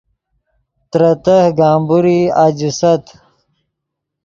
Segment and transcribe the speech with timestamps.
[0.89, 3.05] ترے تہہ گمبورئی اَجیست